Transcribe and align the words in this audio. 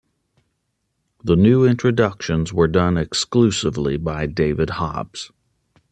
The 1.23 1.35
new 1.35 1.63
introductions 1.63 2.51
were 2.51 2.67
done 2.67 2.97
exclusively 2.97 3.97
by 3.97 4.25
David 4.25 4.71
Hobbs. 4.71 5.29